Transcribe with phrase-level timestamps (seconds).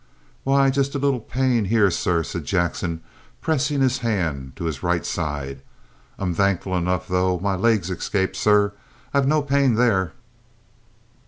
[0.43, 3.01] "Why, just a little pain here, sir," said Jackson,
[3.39, 5.61] pressing his hand to his right side.
[6.17, 6.73] "I'm thankful,
[7.07, 8.73] though, my legs escaped, sir.
[9.13, 10.13] I've no pain there."